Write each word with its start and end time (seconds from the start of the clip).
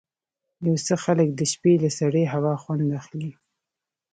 یو 0.65 0.75
څه 0.85 0.93
خلک 1.03 1.27
د 1.33 1.41
شپې 1.51 1.73
له 1.83 1.89
سړې 1.99 2.23
هوا 2.33 2.53
خوند 2.63 2.89
اخلي. 2.99 3.31